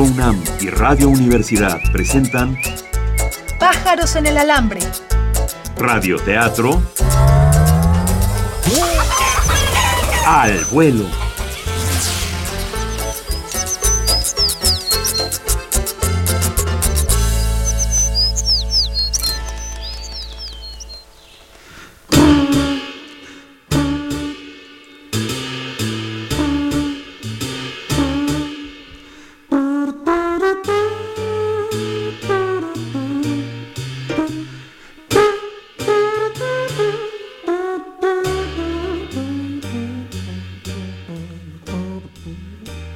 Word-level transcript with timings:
Teatro 0.00 0.14
UNAM 0.14 0.42
y 0.60 0.70
Radio 0.70 1.10
Universidad 1.10 1.78
presentan 1.92 2.56
Pájaros 3.58 4.16
en 4.16 4.26
el 4.26 4.38
alambre. 4.38 4.80
Radio 5.76 6.16
Teatro 6.18 6.82
Al 10.26 10.64
vuelo. 10.72 11.29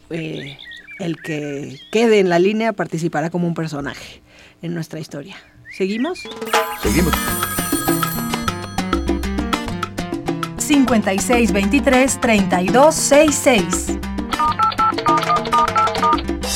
eh, 0.08 0.56
el 1.02 1.20
que 1.20 1.80
quede 1.90 2.20
en 2.20 2.28
la 2.28 2.38
línea 2.38 2.72
participará 2.72 3.30
como 3.30 3.46
un 3.46 3.54
personaje 3.54 4.22
en 4.62 4.74
nuestra 4.74 5.00
historia. 5.00 5.36
¿Seguimos? 5.76 6.20
Seguimos. 6.82 7.14
5623 10.58 12.20
3266. 12.20 13.98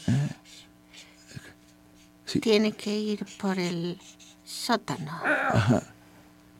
Sí. 2.31 2.39
Tiene 2.39 2.71
que 2.71 2.95
ir 2.95 3.25
por 3.41 3.59
el 3.59 3.99
sótano. 4.45 5.19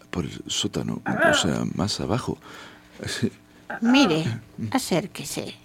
Por 0.09 0.25
el 0.25 0.43
sótano, 0.47 1.01
o 1.05 1.33
sea, 1.33 1.63
más 1.75 1.97
abajo. 2.01 2.37
Sí, 3.07 3.31
Mire, 3.79 4.25
acérquese. 4.69 5.55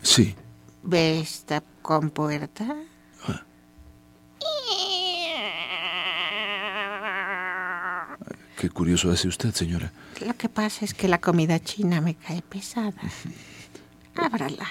Sí. 0.00 0.36
¿Ve 0.84 1.18
esta 1.18 1.60
compuerta? 1.82 2.76
Qué 8.56 8.70
curioso 8.70 9.10
hace 9.10 9.26
usted, 9.26 9.52
señora. 9.54 9.90
Lo 10.24 10.36
que 10.36 10.48
pasa 10.48 10.84
es 10.84 10.94
que 10.94 11.08
la 11.08 11.20
comida 11.20 11.58
china 11.58 12.00
me 12.00 12.14
cae 12.14 12.42
pesada. 12.42 13.02
Ábrala. 14.14 14.68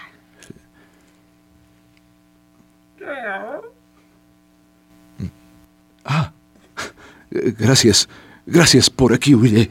Eh, 7.31 7.53
Gracias, 7.57 8.07
gracias 8.45 8.89
por 8.89 9.13
aquí 9.13 9.35
huiré. 9.35 9.69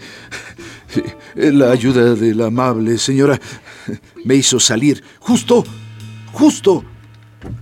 La 1.34 1.70
ayuda 1.70 2.14
de 2.14 2.34
la 2.34 2.46
amable 2.46 2.96
señora 2.98 3.38
me 4.24 4.34
hizo 4.36 4.60
salir 4.60 5.02
justo, 5.20 5.64
justo 6.32 6.84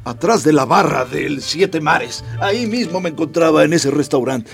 atrás 0.05 0.45
de 0.45 0.53
la 0.53 0.65
barra 0.65 1.05
del 1.05 1.43
Siete 1.43 1.81
Mares. 1.81 2.25
Ahí 2.41 2.67
mismo 2.67 3.01
me 3.01 3.11
encontraba 3.11 3.65
en 3.65 3.73
ese 3.73 3.91
restaurante. 3.91 4.51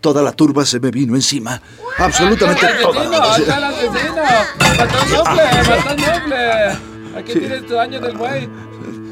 Toda 0.00 0.22
la 0.22 0.32
turba 0.32 0.64
se 0.64 0.80
me 0.80 0.90
vino 0.90 1.14
encima. 1.14 1.60
Absolutamente 1.98 2.66
toda. 2.82 3.34
¡Acá 3.36 3.56
el 3.58 3.64
asesino! 3.64 4.14
¡Matón 4.58 5.10
noble! 5.10 5.42
¡Matón 5.68 5.96
noble! 5.96 7.18
Aquí 7.18 7.32
tienes 7.38 7.66
tu 7.66 7.78
año 7.78 8.00
del 8.00 8.16
buey. 8.16 8.48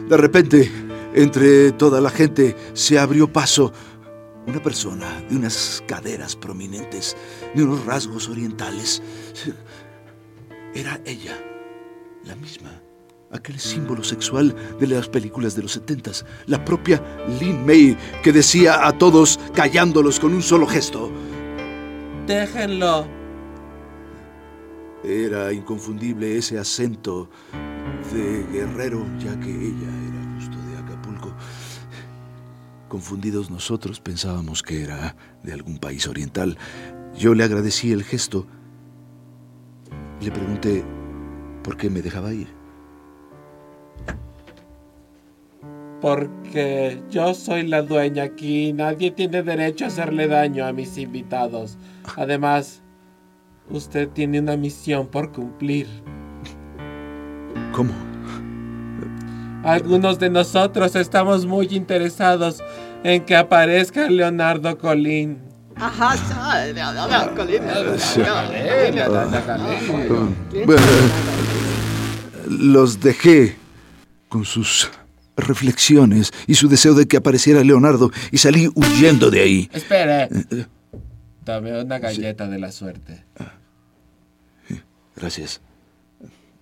De 0.08 0.16
repente, 0.16 0.70
entre 1.14 1.72
toda 1.72 2.00
la 2.00 2.10
gente, 2.10 2.56
se 2.72 2.98
abrió 2.98 3.30
paso 3.30 3.72
una 4.48 4.62
persona 4.62 5.22
de 5.28 5.36
unas 5.36 5.82
caderas 5.86 6.34
prominentes, 6.34 7.16
de 7.54 7.62
unos 7.62 7.84
rasgos 7.84 8.28
orientales. 8.28 9.02
Era 10.74 11.00
ella, 11.04 11.38
la 12.24 12.34
misma, 12.36 12.70
aquel 13.30 13.58
símbolo 13.58 14.02
sexual 14.02 14.54
de 14.80 14.86
las 14.86 15.08
películas 15.08 15.54
de 15.54 15.62
los 15.62 15.72
setentas, 15.72 16.24
la 16.46 16.64
propia 16.64 17.02
Lin 17.38 17.64
May, 17.66 17.96
que 18.22 18.32
decía 18.32 18.86
a 18.86 18.96
todos, 18.96 19.38
callándolos 19.54 20.18
con 20.18 20.32
un 20.32 20.42
solo 20.42 20.66
gesto. 20.66 21.10
Déjenlo. 22.26 23.06
Era 25.04 25.52
inconfundible 25.52 26.38
ese 26.38 26.58
acento 26.58 27.30
de 28.12 28.44
guerrero, 28.52 29.06
ya 29.18 29.38
que 29.38 29.50
ella 29.50 30.07
Confundidos 32.88 33.50
nosotros 33.50 34.00
pensábamos 34.00 34.62
que 34.62 34.82
era 34.82 35.14
de 35.42 35.52
algún 35.52 35.78
país 35.78 36.08
oriental. 36.08 36.56
Yo 37.16 37.34
le 37.34 37.44
agradecí 37.44 37.92
el 37.92 38.02
gesto. 38.02 38.46
Le 40.22 40.30
pregunté 40.30 40.84
por 41.62 41.76
qué 41.76 41.90
me 41.90 42.00
dejaba 42.00 42.32
ir. 42.32 42.48
Porque 46.00 47.02
yo 47.10 47.34
soy 47.34 47.66
la 47.66 47.82
dueña 47.82 48.22
aquí 48.22 48.68
y 48.68 48.72
nadie 48.72 49.10
tiene 49.10 49.42
derecho 49.42 49.84
a 49.84 49.88
hacerle 49.88 50.28
daño 50.28 50.64
a 50.64 50.72
mis 50.72 50.96
invitados. 50.96 51.76
Además, 52.16 52.82
usted 53.68 54.08
tiene 54.08 54.40
una 54.40 54.56
misión 54.56 55.08
por 55.08 55.32
cumplir. 55.32 55.88
¿Cómo? 57.72 57.92
Algunos 59.64 60.18
de 60.18 60.30
nosotros 60.30 60.94
estamos 60.96 61.44
muy 61.44 61.66
interesados 61.70 62.62
en 63.02 63.24
que 63.24 63.36
aparezca 63.36 64.08
Leonardo 64.08 64.78
Colín. 64.78 65.38
Ajá, 65.76 66.16
sí, 66.16 66.74
Leonardo 66.74 67.34
Colín. 67.34 67.62
Los 72.48 73.00
dejé 73.00 73.56
con 74.28 74.44
sus 74.44 74.90
reflexiones 75.36 76.32
y 76.46 76.54
su 76.54 76.68
deseo 76.68 76.94
de 76.94 77.06
que 77.06 77.16
apareciera 77.16 77.62
Leonardo 77.62 78.10
y 78.30 78.38
salí 78.38 78.70
huyendo 78.74 79.30
de 79.30 79.40
ahí. 79.40 79.70
Espere. 79.72 80.28
Dame 81.44 81.80
una 81.80 81.98
galleta 81.98 82.46
de 82.46 82.58
la 82.58 82.72
suerte. 82.72 83.24
Gracias. 85.16 85.60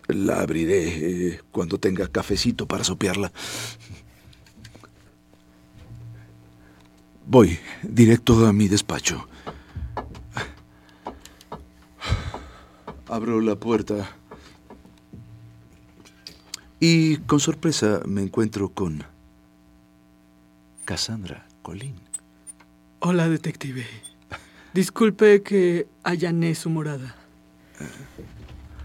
La 0.09 0.41
abriré 0.41 1.33
eh, 1.35 1.41
cuando 1.51 1.79
tenga 1.79 2.07
cafecito 2.09 2.67
para 2.67 2.85
sopearla. 2.85 3.33
Voy 7.27 7.59
directo 7.83 8.47
a 8.47 8.53
mi 8.53 8.69
despacho. 8.69 9.29
Abro 13.09 13.41
la 13.41 13.57
puerta 13.57 14.17
y 16.79 17.17
con 17.19 17.41
sorpresa 17.41 18.01
me 18.07 18.23
encuentro 18.23 18.69
con 18.69 19.03
Cassandra 20.85 21.47
Colín. 21.63 21.97
Hola, 23.01 23.29
detective. 23.29 23.87
Disculpe 24.73 25.43
que 25.43 25.89
allané 26.03 26.55
su 26.55 26.71
morada. 26.71 27.17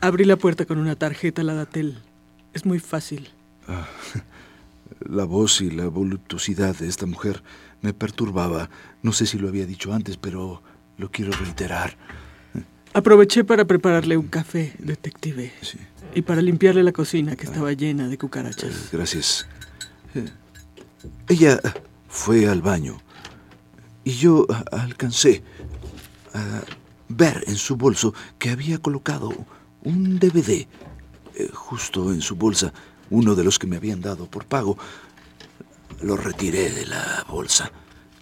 Abrí 0.01 0.25
la 0.25 0.35
puerta 0.35 0.65
con 0.65 0.79
una 0.79 0.95
tarjeta 0.95 1.43
Ladatel. 1.43 1.99
Es 2.53 2.65
muy 2.65 2.79
fácil. 2.79 3.29
La 5.07 5.25
voz 5.25 5.61
y 5.61 5.69
la 5.69 5.87
voluptuosidad 5.87 6.75
de 6.75 6.87
esta 6.87 7.05
mujer 7.05 7.43
me 7.81 7.93
perturbaba. 7.93 8.69
No 9.03 9.13
sé 9.13 9.25
si 9.27 9.37
lo 9.37 9.47
había 9.47 9.65
dicho 9.65 9.93
antes, 9.93 10.17
pero 10.17 10.61
lo 10.97 11.11
quiero 11.11 11.31
reiterar. 11.31 11.97
Aproveché 12.93 13.43
para 13.43 13.65
prepararle 13.65 14.17
un 14.17 14.27
café, 14.27 14.73
detective. 14.79 15.53
Y 16.13 16.23
para 16.23 16.41
limpiarle 16.41 16.83
la 16.83 16.91
cocina 16.91 17.35
que 17.35 17.45
estaba 17.45 17.71
llena 17.71 18.07
de 18.09 18.17
cucarachas. 18.17 18.89
Gracias. 18.91 19.47
Eh, 20.15 20.25
Ella 21.29 21.59
fue 22.09 22.49
al 22.49 22.61
baño 22.61 22.97
y 24.03 24.11
yo 24.11 24.45
alcancé 24.71 25.43
a 26.33 26.61
ver 27.07 27.43
en 27.47 27.55
su 27.55 27.77
bolso 27.77 28.13
que 28.39 28.49
había 28.49 28.79
colocado 28.79 29.31
un 29.83 30.19
DVD 30.19 30.67
eh, 31.35 31.49
justo 31.53 32.11
en 32.11 32.21
su 32.21 32.35
bolsa, 32.35 32.73
uno 33.09 33.35
de 33.35 33.43
los 33.43 33.59
que 33.59 33.67
me 33.67 33.77
habían 33.77 34.01
dado 34.01 34.25
por 34.27 34.45
pago. 34.45 34.77
Lo 36.01 36.17
retiré 36.17 36.71
de 36.71 36.85
la 36.85 37.25
bolsa 37.29 37.71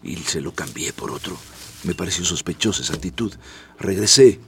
y 0.04 0.16
se 0.18 0.42
lo 0.42 0.54
cambié 0.54 0.94
por 0.94 1.12
otro. 1.12 1.38
Me 1.84 1.96
pareció 1.96 2.26
sospechosa 2.26 2.82
esa 2.82 2.94
actitud. 2.94 3.34
Regresé 3.80 4.40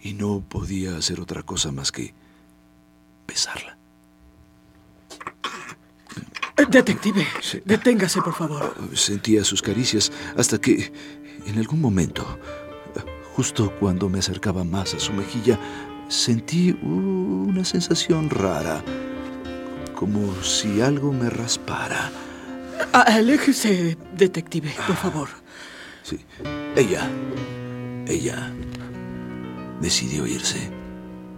y 0.00 0.14
no 0.14 0.40
podía 0.48 0.96
hacer 0.96 1.20
otra 1.20 1.42
cosa 1.42 1.72
más 1.72 1.90
que 1.90 2.14
besarla. 3.26 3.76
Detective, 6.70 7.26
deténgase, 7.64 8.20
por 8.20 8.34
favor. 8.34 8.74
Sentía 8.94 9.44
sus 9.44 9.62
caricias 9.62 10.10
hasta 10.36 10.60
que, 10.60 10.92
en 11.46 11.58
algún 11.58 11.80
momento, 11.80 12.38
justo 13.38 13.72
cuando 13.78 14.08
me 14.08 14.18
acercaba 14.18 14.64
más 14.64 14.94
a 14.94 14.98
su 14.98 15.12
mejilla, 15.12 15.56
sentí 16.08 16.72
una 16.82 17.64
sensación 17.64 18.30
rara, 18.30 18.82
como 19.94 20.34
si 20.42 20.80
algo 20.80 21.12
me 21.12 21.30
raspara. 21.30 22.10
Ah, 22.92 23.02
aléjese, 23.02 23.96
detective, 24.16 24.74
por 24.84 24.96
favor. 24.96 25.28
Sí, 26.02 26.18
ella, 26.74 27.08
ella 28.08 28.52
decidió 29.80 30.26
irse. 30.26 30.72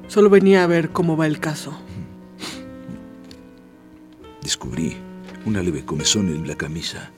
Solo 0.08 0.30
venía 0.30 0.64
a 0.64 0.66
ver 0.66 0.92
cómo 0.92 1.18
va 1.18 1.26
el 1.26 1.38
caso. 1.38 1.78
Descubrí 4.40 4.96
una 5.44 5.62
leve 5.62 5.84
comezón 5.84 6.28
en 6.28 6.48
la 6.48 6.54
camisa 6.54 7.10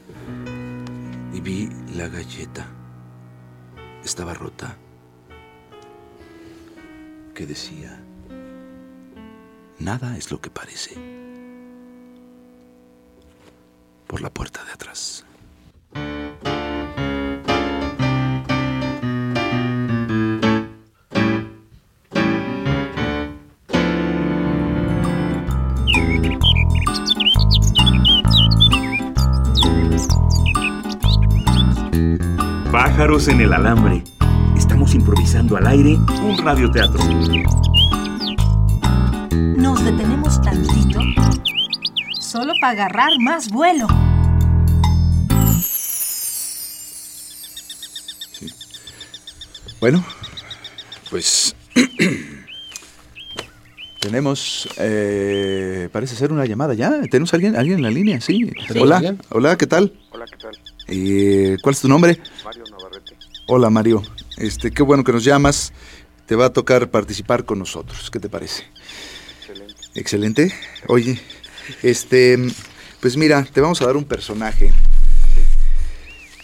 y 1.32 1.40
vi 1.40 1.68
la 1.94 2.08
galleta. 2.08 2.81
Estaba 4.04 4.34
rota. 4.34 4.76
Que 7.34 7.46
decía, 7.46 7.98
nada 9.78 10.16
es 10.16 10.30
lo 10.30 10.40
que 10.40 10.50
parece. 10.50 10.94
Por 14.06 14.20
la 14.20 14.30
puerta 14.30 14.64
de 14.64 14.72
atrás. 14.72 15.24
Pájaros 33.02 33.26
en 33.26 33.40
el 33.40 33.52
alambre. 33.52 34.04
Estamos 34.56 34.94
improvisando 34.94 35.56
al 35.56 35.66
aire 35.66 35.98
un 36.22 36.38
radioteatro. 36.38 37.02
Nos 39.56 39.84
detenemos 39.84 40.40
tantito 40.40 41.00
solo 42.20 42.52
para 42.60 42.74
agarrar 42.74 43.10
más 43.18 43.50
vuelo. 43.50 43.88
Bueno, 49.80 50.04
pues 51.10 51.56
tenemos, 53.98 54.68
eh, 54.78 55.88
parece 55.90 56.14
ser 56.14 56.30
una 56.30 56.46
llamada 56.46 56.74
ya. 56.74 57.02
¿Tenemos 57.10 57.34
alguien, 57.34 57.56
alguien 57.56 57.78
en 57.78 57.82
la 57.82 57.90
línea? 57.90 58.20
Sí. 58.20 58.48
hola, 58.78 59.16
hola, 59.30 59.58
¿qué 59.58 59.66
tal? 59.66 59.92
Hola, 60.12 60.24
¿qué 60.30 60.36
tal? 60.36 60.56
Eh, 60.86 61.56
¿Cuál 61.62 61.74
es 61.74 61.80
tu 61.80 61.88
nombre? 61.88 62.20
Mario. 62.44 62.62
Hola, 63.46 63.70
Mario. 63.70 64.02
Este, 64.36 64.70
qué 64.70 64.82
bueno 64.82 65.04
que 65.04 65.12
nos 65.12 65.24
llamas. 65.24 65.72
Te 66.26 66.36
va 66.36 66.46
a 66.46 66.52
tocar 66.52 66.90
participar 66.90 67.44
con 67.44 67.58
nosotros. 67.58 68.10
¿Qué 68.10 68.18
te 68.20 68.28
parece? 68.28 68.64
Excelente. 69.40 69.74
Excelente. 69.94 70.54
Oye, 70.88 71.20
este, 71.82 72.38
pues 73.00 73.16
mira, 73.16 73.44
te 73.44 73.60
vamos 73.60 73.82
a 73.82 73.86
dar 73.86 73.96
un 73.96 74.04
personaje. 74.04 74.72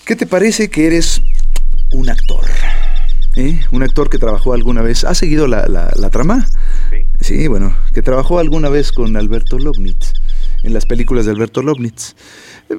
¿Qué 0.04 0.16
te 0.16 0.26
parece 0.26 0.68
que 0.70 0.86
eres 0.86 1.22
un 1.92 2.08
actor? 2.10 2.44
¿Eh? 3.36 3.60
Un 3.70 3.82
actor 3.82 4.10
que 4.10 4.18
trabajó 4.18 4.52
alguna 4.52 4.82
vez. 4.82 5.04
¿Has 5.04 5.18
seguido 5.18 5.46
la, 5.46 5.66
la- 5.68 5.92
la 5.96 6.10
trama? 6.10 6.46
Sí. 6.90 7.04
Sí, 7.20 7.46
bueno, 7.48 7.76
que 7.94 8.02
trabajó 8.02 8.38
alguna 8.38 8.68
vez 8.68 8.90
con 8.92 9.16
Alberto 9.16 9.58
Lognitz. 9.58 10.12
En 10.62 10.72
las 10.74 10.86
películas 10.86 11.24
de 11.26 11.32
Alberto 11.32 11.62
Lobnitz. 11.62 12.14
Eh, 12.70 12.76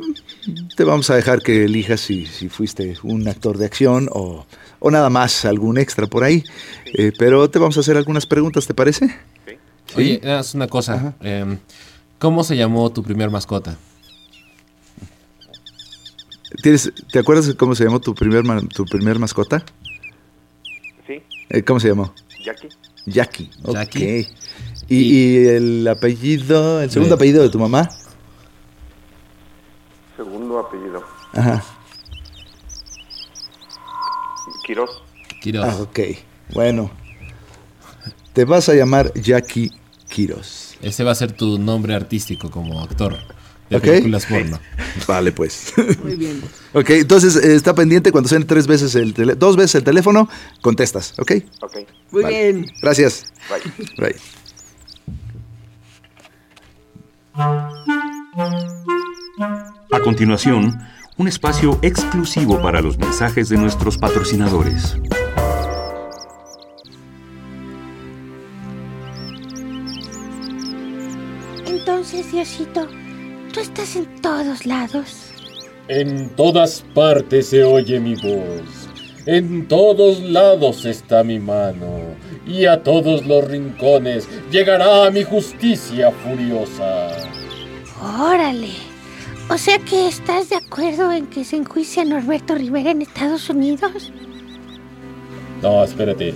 Te 0.76 0.84
vamos 0.84 1.10
a 1.10 1.16
dejar 1.16 1.42
que 1.42 1.66
elijas 1.66 2.00
si, 2.02 2.26
si 2.26 2.50
fuiste 2.50 2.96
un 3.04 3.28
actor 3.28 3.58
de 3.58 3.66
acción 3.66 4.10
o, 4.12 4.46
o 4.80 4.92
nada 4.92 5.10
más, 5.10 5.46
algún 5.46 5.78
extra 5.78 6.08
por 6.08 6.24
ahí. 6.24 6.44
Eh, 6.94 7.12
pero 7.18 7.50
te 7.50 7.60
vamos 7.60 7.78
a 7.78 7.80
hacer 7.82 7.98
algunas 7.98 8.26
preguntas, 8.26 8.66
¿te 8.68 8.74
parece? 8.74 9.16
Oye, 9.96 10.22
haz 10.30 10.54
una 10.56 10.68
cosa. 10.68 11.16
em, 11.22 11.58
¿Cómo 12.20 12.44
se 12.44 12.56
llamó 12.58 12.92
tu 12.92 13.02
primer 13.02 13.30
mascota? 13.30 13.78
¿Tienes, 16.62 16.92
¿Te 17.12 17.20
acuerdas 17.20 17.46
de 17.48 17.56
cómo 17.56 17.76
se 17.76 17.84
llamó 17.86 18.00
tu 18.00 18.14
primer, 18.16 18.44
ma- 18.44 18.62
tu 18.62 18.86
primer 18.86 19.20
mascota? 19.20 19.64
Sí, 21.08 21.22
Eh, 21.50 21.64
¿Cómo 21.64 21.80
se 21.80 21.88
llamó? 21.90 22.14
Jackie. 22.44 22.70
Jackie. 23.06 23.50
Jackie. 23.66 24.28
¿Y, 24.90 24.96
y 25.44 25.48
el 25.48 25.88
apellido, 25.88 26.82
el 26.82 26.90
segundo 26.90 27.16
apellido 27.16 27.44
de 27.44 27.50
tu 27.50 27.60
mamá? 27.60 27.88
Segundo 30.18 30.60
apellido. 30.60 31.04
Ajá. 31.34 31.64
Quiroz. 34.66 34.90
Quiroz. 35.42 35.66
Ah, 35.66 35.76
ok. 35.82 36.00
Bueno. 36.54 36.92
Te 38.34 38.46
vas 38.46 38.70
a 38.70 38.74
llamar 38.74 39.14
Jackie 39.14 39.72
Quiros. 40.08 40.76
Ese 40.82 41.04
va 41.04 41.12
a 41.12 41.16
ser 41.16 41.32
tu 41.34 41.58
nombre 41.60 41.94
artístico 41.94 42.50
como 42.50 42.82
actor 42.82 43.18
de 43.70 43.78
Ok. 43.78 43.84
películas 43.84 44.26
porno. 44.26 44.60
Vale, 45.08 45.32
pues. 45.32 45.74
Muy 46.04 46.16
bien. 46.16 46.42
ok, 46.74 46.90
entonces 46.92 47.36
eh, 47.36 47.54
está 47.56 47.74
pendiente 47.76 48.12
cuando 48.12 48.28
suene 48.30 48.46
tres 48.46 48.66
veces 48.66 48.96
el 48.96 49.14
tele- 49.14 49.36
dos 49.36 49.56
veces 49.56 49.76
el 49.76 49.84
teléfono, 49.84 50.30
contestas, 50.62 51.14
¿ok? 51.20 51.32
Ok, 51.62 51.78
Muy 52.12 52.24
Vale. 52.24 52.52
bien. 52.52 52.72
Gracias. 52.82 53.26
bye. 53.50 54.08
Bye. 54.10 54.16
A 57.40 57.70
continuación, 60.04 60.78
un 61.16 61.28
espacio 61.30 61.80
exclusivo 61.82 62.62
para 62.62 62.82
los 62.82 62.98
mensajes 62.98 63.48
de 63.48 63.58
nuestros 63.58 63.98
patrocinadores. 63.98 64.98
Entonces, 71.66 72.30
Diosito, 72.30 72.88
tú 73.54 73.62
estás 73.62 73.96
en 73.96 74.22
todos 74.22 74.66
lados. 74.66 75.32
En 75.88 76.30
todas 76.36 76.84
partes 76.94 77.48
se 77.48 77.64
oye 77.64 78.02
mi 78.02 78.16
voz. 78.16 78.90
En 79.26 79.66
todos 79.68 80.20
lados 80.20 80.84
está 80.84 81.24
mi 81.24 81.40
mano. 81.40 82.16
Y 82.50 82.66
a 82.66 82.82
todos 82.82 83.28
los 83.28 83.48
rincones 83.48 84.28
llegará 84.52 85.12
mi 85.12 85.24
justicia 85.24 86.12
furiosa. 86.12 87.10
Órale. 88.02 88.72
O 89.50 89.58
sea 89.58 89.78
que 89.78 90.08
estás 90.08 90.50
de 90.50 90.56
acuerdo 90.56 91.12
en 91.12 91.28
que 91.28 91.44
se 91.44 91.58
enjuicie 91.58 92.02
a 92.02 92.06
Norberto 92.06 92.56
Rivera 92.56 92.90
en 92.90 93.04
Estados 93.04 93.50
Unidos. 93.52 94.12
No, 95.62 95.84
espérate. 95.84 96.34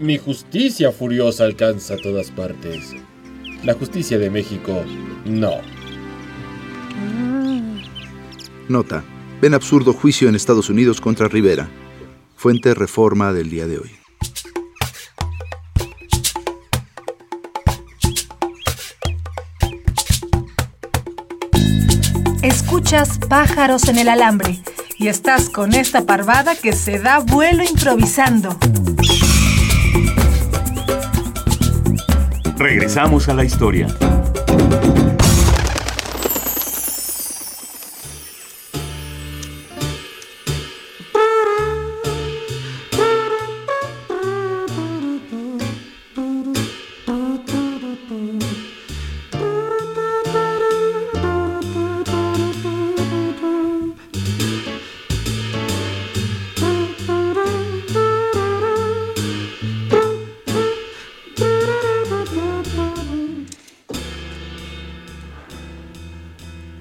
Mi 0.00 0.18
justicia 0.18 0.90
furiosa 0.90 1.44
alcanza 1.44 1.96
todas 1.96 2.32
partes. 2.32 2.92
La 3.62 3.74
justicia 3.74 4.18
de 4.18 4.30
México, 4.30 4.82
no. 5.24 5.58
Mm. 6.96 7.82
Nota. 8.68 9.04
Ven 9.40 9.54
absurdo 9.54 9.92
juicio 9.92 10.28
en 10.28 10.34
Estados 10.34 10.68
Unidos 10.70 11.00
contra 11.00 11.28
Rivera. 11.28 11.68
Fuente 12.34 12.74
Reforma 12.74 13.32
del 13.32 13.50
día 13.50 13.66
de 13.66 13.78
hoy. 13.78 14.03
Escuchas 22.44 23.18
pájaros 23.26 23.88
en 23.88 23.96
el 23.96 24.06
alambre 24.06 24.60
y 24.98 25.08
estás 25.08 25.48
con 25.48 25.72
esta 25.72 26.04
parvada 26.04 26.54
que 26.54 26.74
se 26.74 26.98
da 26.98 27.20
vuelo 27.20 27.64
improvisando. 27.64 28.58
Regresamos 32.58 33.30
a 33.30 33.34
la 33.34 33.44
historia. 33.44 33.86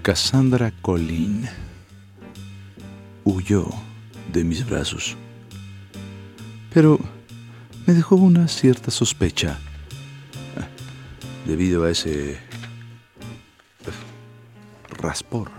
Cassandra 0.04 0.74
Colleen 0.82 1.50
huyó 3.24 3.70
de 4.34 4.44
mis 4.44 4.66
brazos, 4.70 5.16
pero 6.74 7.00
me 7.88 7.94
dejó 7.94 8.18
una 8.18 8.50
cierta 8.50 8.92
sospecha 8.92 9.58
ah, 10.58 10.68
debido 11.48 11.86
a 11.86 11.92
ese 11.92 12.34
eh, 12.34 12.38
raspor 14.90 15.50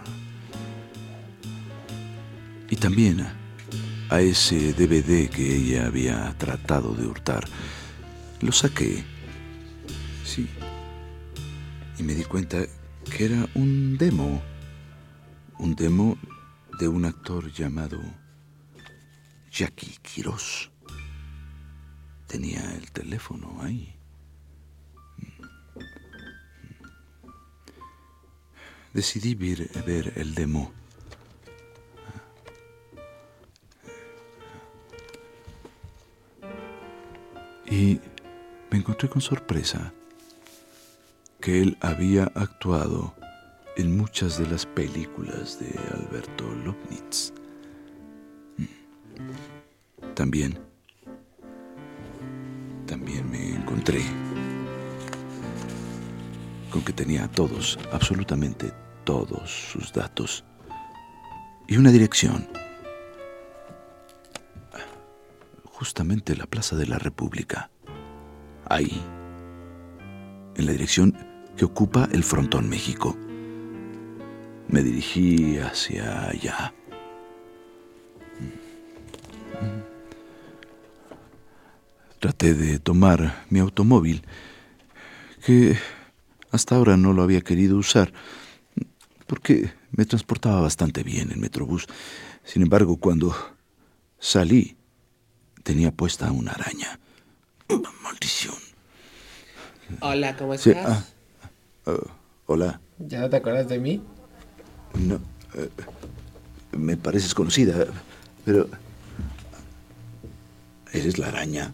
y 2.69 2.77
también 2.77 3.27
a 4.11 4.21
ese 4.21 4.75
DVD 4.75 5.31
que 5.31 5.57
ella 5.57 5.87
había 5.87 6.35
tratado 6.37 6.93
de 6.93 7.07
hurtar. 7.07 7.49
Lo 8.43 8.53
saqué, 8.53 9.05
sí, 10.23 10.51
y 11.99 12.03
me 12.03 12.15
di 12.15 12.25
cuenta 12.25 12.59
que 13.05 13.25
era 13.27 13.49
un 13.55 13.97
demo. 13.99 14.43
Un 15.59 15.75
demo 15.75 16.19
de 16.79 16.89
un 16.89 17.05
actor 17.05 17.53
llamado 17.53 18.01
Jackie 19.51 19.99
Quiroz. 20.03 20.71
Tenía 22.27 22.75
el 22.75 22.91
teléfono 22.91 23.63
ahí. 23.63 23.95
Decidí 28.93 29.35
ver, 29.35 29.69
ver 29.87 30.13
el 30.17 30.35
demo. 30.35 30.73
Y 37.67 38.01
me 38.71 38.79
encontré 38.79 39.09
con 39.09 39.21
sorpresa 39.21 39.93
que 41.45 41.61
él 41.61 41.77
había 41.83 42.25
actuado 42.37 43.15
en 43.77 43.99
muchas 43.99 44.39
de 44.39 44.47
las 44.47 44.65
películas 44.65 45.59
de 45.61 45.79
Alberto 45.93 46.45
Lobnitz. 46.65 47.35
Mm. 48.57 50.15
También, 50.15 50.59
también 52.87 53.31
me 53.31 53.57
encontré 53.57 54.01
con 56.71 56.81
que 56.81 56.95
tenía 56.95 57.29
todos, 57.29 57.79
absolutamente 57.93 58.73
todos 59.05 59.51
sus 59.51 59.93
datos 59.93 60.47
y 61.69 61.77
una 61.77 61.93
dirección. 61.93 62.49
Justamente 65.65 66.35
la 66.37 66.47
Plaza 66.47 66.75
de 66.75 66.87
la 66.87 66.99
República. 66.99 67.69
Ahí, 68.65 68.99
en 70.57 70.65
la 70.65 70.73
dirección 70.73 71.34
que 71.57 71.65
ocupa 71.65 72.09
el 72.13 72.25
Frontón 72.25 72.69
México. 72.69 73.17
Me 74.69 74.83
dirigí 74.83 75.59
hacia 75.59 76.29
allá. 76.29 76.73
Traté 82.21 82.55
de 82.55 82.79
tomar 82.79 83.45
mi 83.51 83.59
automóvil, 83.59 84.25
que 85.45 85.77
hasta 86.51 86.77
ahora 86.77 86.97
no 86.97 87.13
lo 87.13 87.23
había 87.23 87.43
querido 87.43 87.77
usar, 87.77 88.13
porque 89.27 89.73
me 89.91 90.07
transportaba 90.07 90.61
bastante 90.61 91.03
bien 91.03 91.31
el 91.31 91.39
Metrobús. 91.39 91.87
Sin 92.43 92.63
embargo, 92.63 92.97
cuando 92.97 93.35
salí, 94.19 94.77
tenía 95.63 95.91
puesta 95.93 96.33
una 96.33 96.53
araña. 96.53 96.99
Maldición. 98.03 98.55
Hola, 100.01 100.35
¿cómo 100.37 100.57
Sí, 100.57 100.71
estás? 100.71 100.87
ah, 100.87 101.05
ah, 101.87 101.97
hola. 102.47 102.81
¿Ya 102.99 103.21
no 103.21 103.31
te 103.31 103.37
acuerdas 103.37 103.69
de 103.69 103.79
mí? 103.79 104.03
No, 104.95 105.21
eh, 105.55 105.69
me 106.73 106.97
pareces 106.97 107.35
conocida, 107.35 107.87
pero... 108.45 108.69
¿Eres 110.93 111.19
la 111.19 111.29
araña? 111.29 111.73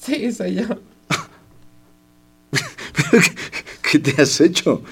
Sí, 0.00 0.32
soy 0.32 0.54
yo. 0.54 0.64
¿Qué 3.90 3.98
te 3.98 4.22
has 4.22 4.40
hecho? 4.40 4.82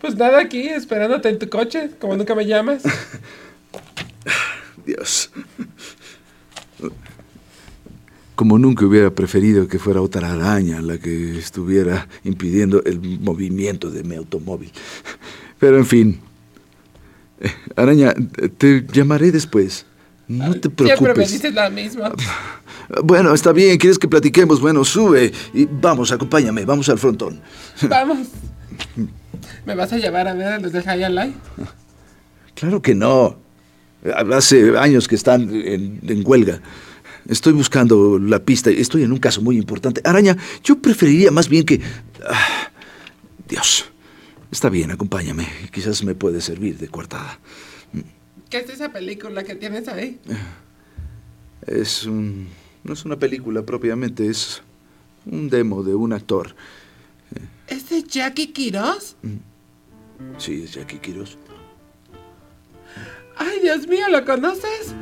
Pues 0.00 0.16
nada, 0.16 0.40
aquí, 0.40 0.68
esperándote 0.68 1.30
en 1.30 1.38
tu 1.38 1.48
coche, 1.48 1.90
como 1.98 2.16
nunca 2.16 2.34
me 2.34 2.44
llamas. 2.46 2.82
Dios. 4.86 5.30
Como 8.40 8.58
nunca 8.58 8.86
hubiera 8.86 9.10
preferido 9.10 9.68
que 9.68 9.78
fuera 9.78 10.00
otra 10.00 10.32
araña 10.32 10.80
la 10.80 10.96
que 10.96 11.36
estuviera 11.36 12.08
impidiendo 12.24 12.82
el 12.84 12.98
movimiento 13.20 13.90
de 13.90 14.02
mi 14.02 14.14
automóvil. 14.16 14.72
Pero 15.58 15.76
en 15.76 15.84
fin. 15.84 16.20
Eh, 17.38 17.50
Araña, 17.76 18.14
te 18.56 18.86
llamaré 18.90 19.30
después. 19.30 19.84
No 20.26 20.54
te 20.54 20.70
Siempre 20.70 20.84
me 20.86 20.96
preocupes. 20.96 21.32
dices 21.32 21.52
la 21.52 21.68
misma. 21.68 22.14
Bueno, 23.04 23.34
está 23.34 23.52
bien, 23.52 23.76
¿quieres 23.76 23.98
que 23.98 24.08
platiquemos? 24.08 24.58
Bueno, 24.58 24.86
sube 24.86 25.30
y 25.52 25.66
vamos, 25.66 26.10
acompáñame, 26.10 26.64
vamos 26.64 26.88
al 26.88 26.98
frontón. 26.98 27.42
Vamos. 27.90 28.28
¿Me 29.66 29.74
vas 29.74 29.92
a 29.92 29.98
llevar 29.98 30.26
a 30.26 30.32
ver 30.32 30.48
a 30.48 30.58
los 30.58 30.72
de 30.72 30.82
High 30.82 31.12
Light? 31.12 31.34
Claro 32.54 32.80
que 32.80 32.94
no. 32.94 33.36
Hace 34.34 34.78
años 34.78 35.08
que 35.08 35.16
están 35.16 35.42
en, 35.54 36.00
en 36.08 36.22
huelga. 36.24 36.62
Estoy 37.28 37.52
buscando 37.52 38.18
la 38.18 38.40
pista 38.40 38.70
y 38.70 38.80
estoy 38.80 39.02
en 39.02 39.12
un 39.12 39.18
caso 39.18 39.42
muy 39.42 39.56
importante. 39.56 40.00
Araña, 40.04 40.36
yo 40.64 40.80
preferiría 40.80 41.30
más 41.30 41.48
bien 41.48 41.64
que... 41.64 41.80
Ah, 42.26 42.70
Dios. 43.48 43.86
Está 44.50 44.68
bien, 44.68 44.90
acompáñame. 44.90 45.46
Quizás 45.72 46.02
me 46.02 46.14
puede 46.14 46.40
servir 46.40 46.78
de 46.78 46.88
coartada. 46.88 47.38
¿Qué 48.48 48.58
es 48.58 48.70
esa 48.70 48.92
película 48.92 49.44
que 49.44 49.54
tienes 49.54 49.86
ahí? 49.88 50.18
Es 51.66 52.04
un... 52.04 52.48
No 52.82 52.94
es 52.94 53.04
una 53.04 53.16
película 53.16 53.62
propiamente, 53.62 54.26
es 54.26 54.62
un 55.26 55.50
demo 55.50 55.82
de 55.82 55.94
un 55.94 56.12
actor. 56.14 56.54
¿Es 57.68 57.90
de 57.90 58.02
Jackie 58.02 58.52
Quiroz? 58.52 59.16
Sí, 60.38 60.62
es 60.64 60.74
Jackie 60.74 60.98
Quiroz. 60.98 61.36
Ay, 63.36 63.60
Dios 63.62 63.86
mío, 63.86 64.06
¿lo 64.10 64.24
conoces? 64.24 64.94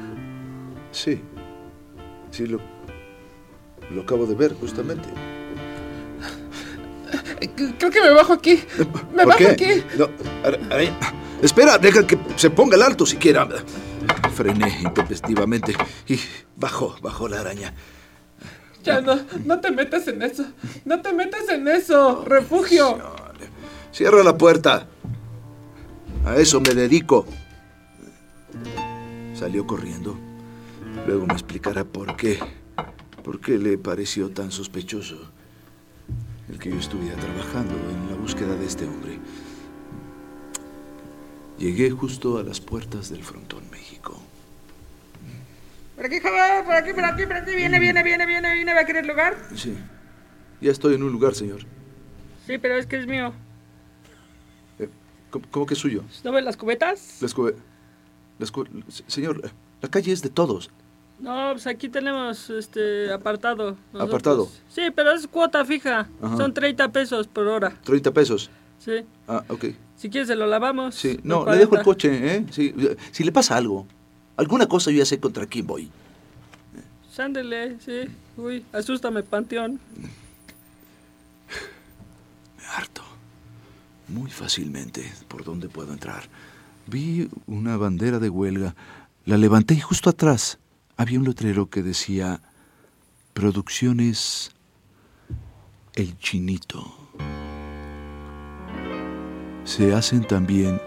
Sí. 0.92 1.20
Sí, 2.30 2.46
lo... 2.46 2.60
Lo 3.90 4.02
acabo 4.02 4.26
de 4.26 4.34
ver, 4.34 4.54
justamente. 4.54 5.08
Creo 7.78 7.90
que 7.90 8.02
me 8.02 8.10
bajo 8.10 8.34
aquí. 8.34 8.60
Me 9.14 9.24
¿Por 9.24 9.28
bajo 9.28 9.38
qué? 9.38 9.48
aquí. 9.48 9.84
No, 9.96 10.08
araña. 10.44 10.98
Espera, 11.40 11.78
deja 11.78 12.06
que 12.06 12.18
se 12.36 12.50
ponga 12.50 12.76
el 12.76 12.82
alto 12.82 13.06
siquiera. 13.06 13.48
Frené 14.34 14.80
intempestivamente 14.82 15.74
y 16.06 16.18
bajó, 16.56 16.96
bajó 17.00 17.28
la 17.28 17.40
araña. 17.40 17.72
Ya 18.84 19.00
no, 19.00 19.18
no 19.44 19.60
te 19.60 19.70
metas 19.70 20.06
en 20.08 20.22
eso. 20.22 20.44
No 20.84 21.00
te 21.00 21.12
metas 21.12 21.48
en 21.48 21.66
eso. 21.68 22.24
Refugio. 22.24 22.98
Cierra 23.92 24.22
la 24.22 24.36
puerta. 24.36 24.86
A 26.26 26.36
eso 26.36 26.60
me 26.60 26.74
dedico. 26.74 27.26
Salió 29.34 29.66
corriendo. 29.66 30.18
Luego 31.08 31.24
me 31.26 31.32
explicará 31.32 31.84
por 31.86 32.16
qué. 32.18 32.38
¿Por 33.24 33.40
qué 33.40 33.56
le 33.56 33.78
pareció 33.78 34.28
tan 34.30 34.52
sospechoso 34.52 35.16
el 36.50 36.58
que 36.58 36.68
yo 36.68 36.76
estuviera 36.76 37.16
trabajando 37.16 37.72
en 37.76 38.10
la 38.10 38.14
búsqueda 38.16 38.54
de 38.54 38.66
este 38.66 38.84
hombre? 38.86 39.18
Llegué 41.58 41.90
justo 41.90 42.36
a 42.36 42.42
las 42.42 42.60
puertas 42.60 43.08
del 43.08 43.24
Frontón 43.24 43.62
México. 43.70 44.20
Por 45.96 46.04
aquí, 46.04 46.20
joven, 46.20 46.64
por 46.66 46.74
aquí, 46.74 46.92
por 46.92 47.04
aquí, 47.06 47.24
por 47.24 47.36
aquí. 47.36 47.54
Viene, 47.56 47.80
viene, 47.80 48.02
viene, 48.02 48.26
viene, 48.26 48.52
viene. 48.54 48.74
¿Va 48.74 48.80
a 48.80 48.84
querer 48.84 49.06
lugar? 49.06 49.34
Sí. 49.56 49.74
Ya 50.60 50.70
estoy 50.72 50.94
en 50.94 51.02
un 51.04 51.10
lugar, 51.10 51.34
señor. 51.34 51.60
Sí, 52.46 52.58
pero 52.58 52.76
es 52.76 52.84
que 52.86 52.98
es 52.98 53.06
mío. 53.06 53.32
¿Cómo, 55.30 55.46
cómo 55.50 55.64
que 55.64 55.72
es 55.72 55.80
suyo? 55.80 56.04
¿No 56.22 56.32
ven 56.32 56.44
las 56.44 56.58
cubetas? 56.58 57.16
Las 57.22 57.34
cube- 57.34 57.56
las 58.38 58.50
cu- 58.52 58.66
Señor, 59.06 59.50
la 59.80 59.88
calle 59.88 60.12
es 60.12 60.20
de 60.20 60.28
todos. 60.28 60.70
No, 61.18 61.50
pues 61.52 61.66
aquí 61.66 61.88
tenemos 61.88 62.48
este 62.50 63.12
apartado. 63.12 63.76
nosotros. 63.92 64.08
¿Apartado? 64.08 64.48
Sí, 64.68 64.82
pero 64.94 65.12
es 65.12 65.26
cuota 65.26 65.64
fija. 65.64 66.08
Ajá. 66.22 66.36
Son 66.36 66.54
30 66.54 66.92
pesos 66.92 67.26
por 67.26 67.48
hora. 67.48 67.74
30 67.84 68.12
pesos. 68.12 68.50
Sí. 68.78 69.04
Ah, 69.26 69.42
ok. 69.48 69.64
Si 69.96 70.08
quieres 70.10 70.28
se 70.28 70.36
lo 70.36 70.46
lavamos. 70.46 70.94
Sí, 70.94 71.18
no, 71.24 71.44
le 71.44 71.58
dejo 71.58 71.74
el 71.76 71.82
40. 71.82 71.84
coche, 71.84 72.36
¿eh? 72.36 72.46
Sí, 72.50 72.72
si 73.10 73.24
le 73.24 73.32
pasa 73.32 73.56
algo, 73.56 73.86
alguna 74.36 74.66
cosa 74.66 74.92
yo 74.92 74.98
ya 74.98 75.04
sé 75.04 75.18
contra 75.18 75.46
quién 75.46 75.66
voy. 75.66 75.90
Sándele, 77.10 77.80
sí. 77.80 78.02
Uy, 78.36 78.64
asústame, 78.72 79.24
Panteón. 79.24 79.80
Me 82.56 82.64
harto. 82.76 83.02
Muy 84.06 84.30
fácilmente 84.30 85.12
por 85.26 85.42
dónde 85.42 85.68
puedo 85.68 85.92
entrar. 85.92 86.22
Vi 86.86 87.28
una 87.48 87.76
bandera 87.76 88.20
de 88.20 88.30
huelga, 88.30 88.76
la 89.26 89.36
levanté 89.36 89.74
y 89.74 89.80
justo 89.80 90.10
atrás 90.10 90.58
había 90.98 91.20
un 91.20 91.24
letrero 91.24 91.70
que 91.70 91.82
decía 91.82 92.40
Producciones 93.32 94.50
El 95.94 96.18
Chinito. 96.18 96.92
Se 99.64 99.94
hacen 99.94 100.26
también 100.26 100.80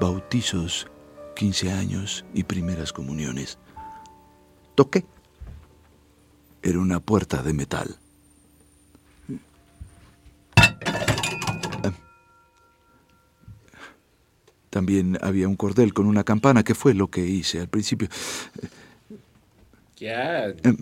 bautizos, 0.00 0.86
15 1.36 1.70
años 1.70 2.24
y 2.32 2.44
primeras 2.44 2.94
comuniones. 2.94 3.58
Toqué. 4.74 5.04
Era 6.62 6.78
una 6.78 6.98
puerta 6.98 7.42
de 7.42 7.52
metal. 7.52 7.98
También 14.70 15.18
había 15.20 15.46
un 15.46 15.56
cordel 15.56 15.92
con 15.92 16.06
una 16.06 16.24
campana, 16.24 16.62
que 16.62 16.74
fue 16.74 16.94
lo 16.94 17.10
que 17.10 17.26
hice 17.26 17.60
al 17.60 17.68
principio. 17.68 18.08
Ya. 19.98 20.48
Em, 20.62 20.78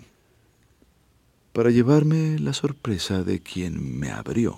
Para 1.53 1.71
llevarme 1.71 2.37
la 2.39 2.53
sorpresa 2.53 3.23
de 3.23 3.41
quien 3.41 3.99
me 3.99 4.11
abrió. 4.11 4.55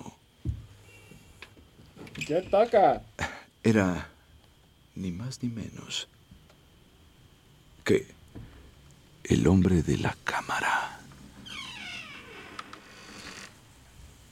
¿Qué 2.26 2.42
toca? 2.42 3.02
Era 3.64 4.08
ni 4.94 5.10
más 5.10 5.42
ni 5.42 5.48
menos 5.48 6.08
que 7.84 8.06
el 9.24 9.46
hombre 9.46 9.82
de 9.82 9.96
la 9.96 10.14
cámara. 10.24 11.00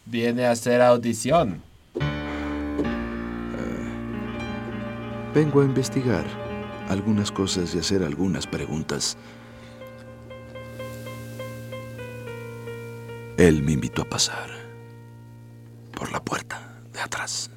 Viene 0.04 0.44
a 0.46 0.50
hacer 0.50 0.82
audición. 0.82 1.62
Vengo 5.34 5.60
a 5.60 5.64
investigar 5.64 6.24
algunas 6.88 7.30
cosas 7.30 7.74
y 7.74 7.78
hacer 7.78 8.02
algunas 8.02 8.46
preguntas. 8.46 9.16
Él 13.38 13.62
me 13.62 13.70
invitó 13.70 14.02
a 14.02 14.10
pasar 14.10 14.50
por 15.94 16.10
la 16.10 16.24
puerta 16.24 16.82
de 16.92 16.98
atrás. 16.98 17.52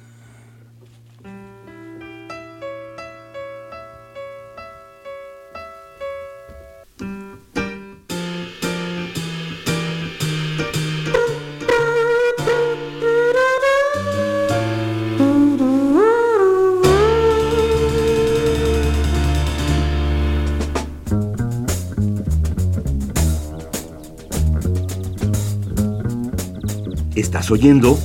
Estás 27.42 27.50
oyendo 27.58 27.98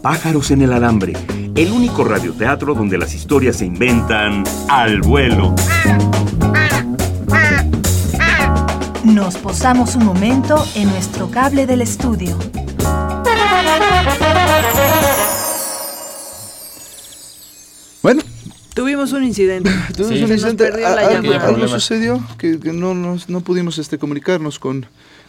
Pájaros 0.00 0.52
en 0.52 0.62
el 0.62 0.72
Alambre, 0.72 1.12
el 1.56 1.72
único 1.72 2.04
radioteatro 2.04 2.72
donde 2.72 2.96
las 2.96 3.14
historias 3.14 3.56
se 3.56 3.64
inventan 3.66 4.44
al 4.68 5.00
vuelo. 5.00 5.56
Nos 9.02 9.36
posamos 9.38 9.96
un 9.96 10.04
momento 10.04 10.64
en 10.76 10.88
nuestro 10.90 11.28
cable 11.32 11.66
del 11.66 11.80
estudio. 11.82 12.38
Bueno, 18.02 18.22
Tuvimos 18.74 19.12
un 19.12 19.24
incidente. 19.24 19.70
tuvimos 19.96 20.18
Sí. 20.18 20.24
un 20.24 20.30
nos 20.30 20.30
incidente. 20.42 20.80
la 20.82 20.88
algo- 20.92 21.32
algo 21.32 21.46
Problema. 21.46 21.68
sucedió 21.68 22.22
que, 22.38 22.60
que 22.60 22.72
no, 22.74 22.94
nos- 22.94 23.28
no 23.30 23.40
pudimos 23.40 23.78
este, 23.78 23.96
comunicarnos 23.98 24.58
con 24.58 24.86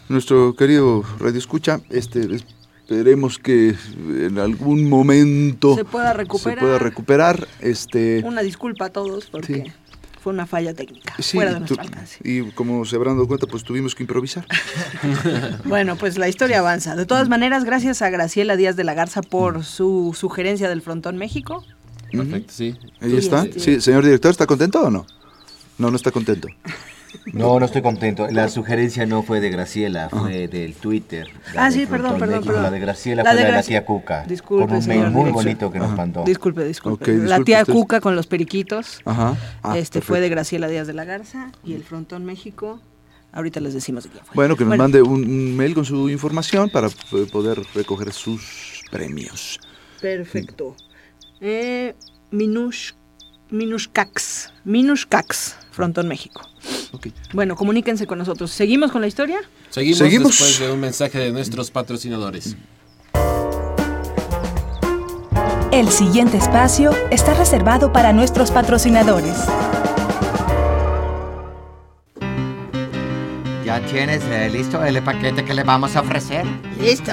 nuestro 0.10 0.54
querido 0.56 1.04
Radio 1.20 1.40
Escucha. 1.40 1.80
Este, 1.90 2.28
esperemos 2.88 3.38
que 3.38 3.76
en 3.98 4.40
algún 4.40 4.88
momento 4.88 5.76
Se 5.76 5.84
pueda 5.84 6.14
recuperar. 6.14 6.58
se 6.58 6.62
pueda 6.66 6.80
recuperar. 6.80 7.48
Este, 7.60 8.22
Una 8.24 8.42
disculpa 8.42 8.86
a 8.86 8.90
todos 8.92 9.26
porque 9.26 9.66
Sí. 9.66 9.72
fue 10.24 10.32
una 10.32 10.46
falla 10.48 10.74
técnica. 10.74 11.14
sí, 11.20 11.36
fuera 11.36 11.52
de 11.54 11.60
nuestro 11.60 11.82
alcance. 11.82 12.18
y 12.24 12.50
como 12.52 12.86
se 12.86 12.96
habrán 12.96 13.16
dado 13.16 13.28
cuenta, 13.28 13.46
pues 13.46 13.66
tuvimos 13.66 13.94
que 13.94 14.04
improvisar. 14.04 14.46
Bueno, 15.66 15.98
pues 15.98 16.18
la 16.18 16.30
historia 16.30 16.60
avanza. 16.60 16.96
De 16.96 17.06
todas 17.06 17.28
maneras, 17.28 17.66
gracias 17.66 18.02
a 18.02 18.10
Graciela 18.10 18.56
Díaz 18.56 18.78
de 18.78 18.86
la 18.86 18.94
Garza 18.94 19.22
por 19.22 19.66
su 19.66 20.16
sugerencia 20.18 20.70
del 20.70 20.82
Frontón 20.82 21.18
México. 21.18 21.66
Perfecto, 22.10 22.54
sí. 22.54 22.74
Ahí 23.02 23.18
está. 23.18 23.46
Sí, 23.58 23.82
señor 23.82 24.06
director, 24.06 24.32
¿está 24.32 24.46
contento 24.48 24.82
o 24.82 24.90
no? 24.90 25.06
No, 25.78 25.92
no 25.92 25.98
está 25.98 26.12
contento. 26.12 26.48
No, 27.34 27.60
no 27.60 27.66
estoy 27.66 27.82
contento. 27.82 28.28
La 28.30 28.50
sugerencia 28.50 29.06
no 29.06 29.24
fue 29.24 29.40
de 29.40 29.50
Graciela, 29.50 30.10
fue 30.10 30.48
del 30.48 30.74
Twitter. 30.74 31.28
Ah, 31.56 31.72
sí, 31.72 31.86
perdón, 31.86 32.18
perdón, 32.18 32.44
perdón. 32.44 32.64
La 32.64 32.72
de 32.72 32.80
Graciela 32.80 33.24
La 33.24 33.32
fue 33.32 33.38
de 33.38 33.44
la 33.44 33.50
de 33.50 33.56
la 33.58 33.64
tía 33.64 33.86
Cuca. 33.86 34.24
Disculpe, 34.28 34.68
Con 34.68 34.76
un 34.76 34.82
señor 34.82 35.12
mail 35.12 35.14
muy 35.14 35.32
bonito 35.32 35.72
que 35.72 35.80
nos 35.80 35.96
mandó. 35.96 36.24
Disculpe, 36.24 36.64
disculpe. 36.64 37.18
La 37.18 37.44
tía 37.44 37.62
usted. 37.62 37.74
Cuca 37.74 38.02
con 38.02 38.16
los 38.16 38.28
periquitos. 38.28 39.02
Ajá. 39.06 39.36
Ah, 39.62 39.78
este 39.78 40.00
perfecto. 40.00 40.02
fue 40.08 40.22
de 40.22 40.30
Graciela 40.30 40.68
Díaz 40.68 40.88
de 40.88 40.94
la 40.94 41.06
Garza 41.06 41.52
y 41.64 41.74
el 41.74 41.84
Frontón 41.84 42.26
México. 42.26 42.80
Ahorita 43.32 43.60
les 43.60 43.74
decimos 43.74 44.04
de 44.04 44.10
quién 44.10 44.26
fue. 44.26 44.36
Bueno, 44.36 44.56
que 44.56 44.66
nos 44.66 44.78
mande 44.78 45.02
un, 45.02 45.56
mail 45.56 45.76
con 45.76 45.86
su 45.86 46.10
información 46.10 46.70
para 46.70 46.90
poder 47.32 47.62
recoger 47.76 48.12
sus 48.14 48.84
premios. 48.90 49.60
Perfecto. 50.02 50.76
Eh, 51.40 51.94
Minush, 52.32 52.94
Minushcax. 53.50 54.52
Minushcax, 54.66 55.56
Frontón 55.72 56.08
México. 56.08 56.42
Bueno, 57.34 57.56
comuníquense 57.56 58.06
con 58.08 58.18
nosotros. 58.18 58.52
¿Seguimos 58.52 58.92
con 58.92 59.02
la 59.02 59.08
historia? 59.08 59.40
Seguimos, 59.70 59.98
Seguimos. 60.00 60.32
después 60.32 60.60
de 60.60 60.72
un 60.72 60.80
mensaje 60.80 61.20
de 61.20 61.32
nuestros 61.32 61.72
patrocinadores. 61.72 62.56
El 65.72 65.90
siguiente 65.90 66.38
espacio 66.38 66.92
está 67.12 67.34
reservado 67.36 67.92
para 67.94 68.12
nuestros 68.14 68.52
patrocinadores. 68.52 69.36
¿Ya 73.66 73.82
tienes 73.86 74.24
eh, 74.24 74.50
listo 74.50 74.84
el 74.84 75.02
paquete 75.04 75.44
que 75.44 75.54
le 75.54 75.64
vamos 75.64 75.96
a 75.96 76.02
ofrecer? 76.02 76.46
Listo. 76.80 77.12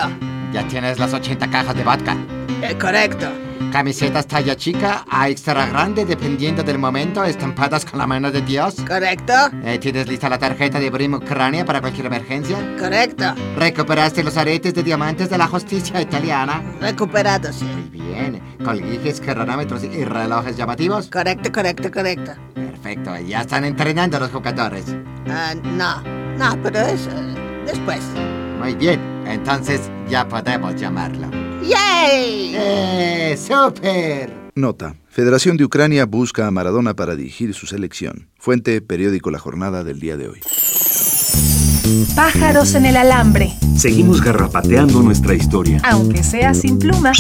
¿Ya 0.53 0.67
tienes 0.69 0.99
las 0.99 1.13
80 1.13 1.51
cajas 1.51 1.75
de 1.77 1.83
vodka? 1.85 2.17
Eh, 2.63 2.77
correcto. 2.79 3.27
Camisetas 3.75 4.29
talla 4.29 4.55
chica 4.55 5.05
a 5.11 5.29
extra 5.29 5.67
grande 5.67 6.05
dependiendo 6.05 6.63
del 6.63 6.79
momento, 6.79 7.25
estampadas 7.25 7.85
con 7.85 7.99
la 7.99 8.07
mano 8.07 8.31
de 8.31 8.41
Dios. 8.41 8.77
Correcto. 8.87 9.33
Eh, 9.65 9.81
¿Tienes 9.81 10.07
lista 10.07 10.29
la 10.29 10.39
tarjeta 10.39 10.79
de 10.79 10.91
Brim 10.91 11.15
Ucrania 11.15 11.65
para 11.65 11.81
cualquier 11.81 12.07
emergencia? 12.07 12.57
Correcto. 12.79 13.35
¿Recuperaste 13.57 14.23
los 14.23 14.37
aretes 14.37 14.75
de 14.75 14.85
diamantes 14.85 15.29
de 15.29 15.39
la 15.39 15.49
justicia 15.49 16.01
italiana? 16.01 16.63
Recuperado, 16.81 17.53
sí. 17.53 17.65
Muy 17.65 18.01
bien. 18.01 18.41
¿Colguijes, 18.65 19.21
cronómetros 19.21 19.83
y 19.83 20.05
relojes 20.05 20.57
llamativos? 20.57 21.11
Correcto, 21.11 21.51
correcto, 21.51 21.91
correcto. 21.91 22.31
Perfecto. 22.55 23.19
Ya 23.27 23.41
están 23.41 23.65
entrenando 23.65 24.21
los 24.21 24.31
jugadores. 24.31 24.85
Ah, 25.29 25.53
no, 25.65 26.01
no, 26.39 26.63
pero 26.63 26.79
eso 26.79 27.11
después. 27.67 28.03
Muy 28.61 28.77
bien. 28.77 29.01
Entonces 29.27 29.91
ya 30.09 30.29
podemos 30.29 30.77
llamarlo. 30.77 31.44
¡Yay! 31.69 32.53
¡Eh! 32.57 33.37
¡Súper! 33.39 34.33
Nota. 34.55 34.95
Federación 35.09 35.57
de 35.57 35.65
Ucrania 35.65 36.07
busca 36.07 36.47
a 36.47 36.51
Maradona 36.51 36.95
para 36.95 37.17
dirigir 37.17 37.55
su 37.55 37.67
selección. 37.67 38.29
Fuente, 38.39 38.81
periódico 38.81 39.31
La 39.31 39.39
Jornada 39.39 39.85
del 39.85 40.01
día 40.01 40.17
de 40.17 40.29
hoy. 40.29 40.41
Pájaros 42.17 42.75
en 42.75 42.87
el 42.87 42.97
alambre, 42.97 43.53
Seguimos 43.77 44.23
garrapateando 44.23 45.03
nuestra 45.03 45.35
historia. 45.35 45.81
aunque 45.85 46.23
sea 46.23 46.55
sin 46.55 46.79
pluma. 46.79 47.13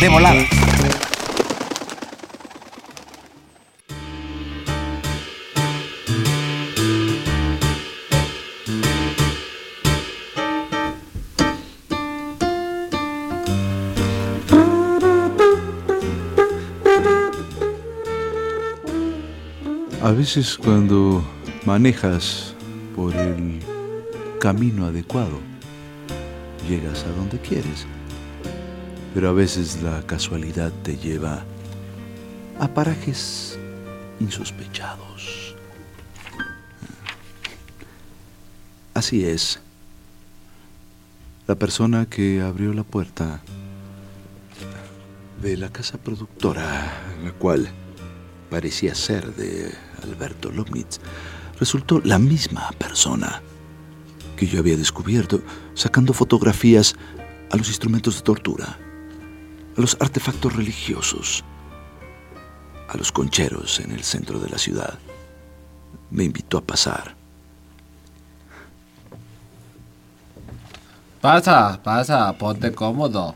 De 0.00 0.08
volada. 0.08 0.42
Veces 20.20 20.58
cuando 20.58 21.24
manejas 21.64 22.54
por 22.94 23.16
el 23.16 23.58
camino 24.38 24.84
adecuado, 24.84 25.38
llegas 26.68 27.04
a 27.04 27.12
donde 27.12 27.38
quieres. 27.38 27.86
Pero 29.14 29.30
a 29.30 29.32
veces 29.32 29.82
la 29.82 30.02
casualidad 30.02 30.72
te 30.82 30.98
lleva 30.98 31.42
a 32.58 32.68
parajes 32.68 33.58
insospechados. 34.20 35.56
Así 38.92 39.24
es. 39.24 39.58
La 41.46 41.54
persona 41.54 42.04
que 42.04 42.42
abrió 42.42 42.74
la 42.74 42.84
puerta 42.84 43.40
de 45.40 45.56
la 45.56 45.70
casa 45.70 45.96
productora, 45.96 46.92
la 47.24 47.32
cual 47.32 47.70
parecía 48.50 48.94
ser 48.94 49.34
de 49.34 49.72
Alberto 50.02 50.50
Lobnitz, 50.50 51.00
resultó 51.58 52.00
la 52.04 52.18
misma 52.18 52.70
persona 52.78 53.40
que 54.36 54.46
yo 54.46 54.58
había 54.58 54.76
descubierto 54.76 55.40
sacando 55.74 56.12
fotografías 56.12 56.96
a 57.50 57.56
los 57.56 57.68
instrumentos 57.68 58.16
de 58.16 58.22
tortura, 58.22 58.76
a 59.76 59.80
los 59.80 59.96
artefactos 60.00 60.56
religiosos, 60.56 61.44
a 62.88 62.96
los 62.96 63.12
concheros 63.12 63.80
en 63.80 63.92
el 63.92 64.02
centro 64.02 64.38
de 64.38 64.48
la 64.48 64.58
ciudad. 64.58 64.98
Me 66.10 66.24
invitó 66.24 66.58
a 66.58 66.62
pasar. 66.62 67.14
Pasa, 71.20 71.80
pasa, 71.82 72.32
ponte 72.38 72.72
cómodo. 72.72 73.34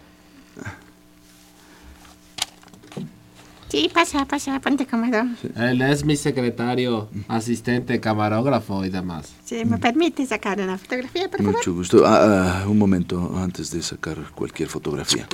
Sí, 3.75 3.91
pasa, 3.93 4.25
pasa, 4.25 4.61
ponte 4.61 4.87
cómodo. 4.87 5.25
Él 5.57 5.83
es 5.83 6.05
mi 6.05 6.15
secretario, 6.15 7.09
asistente, 7.27 7.99
camarógrafo 7.99 8.85
y 8.85 8.89
demás. 8.89 9.35
Si 9.45 9.65
me 9.65 9.79
permite 9.79 10.25
sacar 10.27 10.61
una 10.61 10.79
fotografía, 10.79 11.29
por 11.29 11.39
favor. 11.41 11.57
Mucho 11.57 11.75
gusto. 11.75 12.07
Ah, 12.07 12.61
ah, 12.63 12.69
un 12.69 12.79
momento 12.79 13.37
antes 13.37 13.73
de 13.73 13.83
sacar 13.83 14.31
cualquier 14.33 14.69
fotografía. 14.69 15.27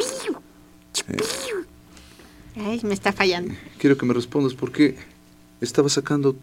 Eh, 1.08 1.16
Ay, 2.64 2.80
me 2.82 2.94
está 2.94 3.12
fallando. 3.12 3.52
quiero 3.76 3.98
que 3.98 4.06
me 4.06 4.14
respondas 4.14 4.54
por 4.54 4.72
qué 4.72 4.96
estaba 5.60 5.90
sacando 5.90 6.34